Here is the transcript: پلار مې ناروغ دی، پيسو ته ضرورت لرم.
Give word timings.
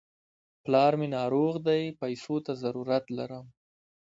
پلار 0.63 0.93
مې 0.99 1.07
ناروغ 1.17 1.53
دی، 1.67 1.83
پيسو 2.01 2.35
ته 2.45 2.51
ضرورت 2.63 3.05
لرم. 3.17 3.45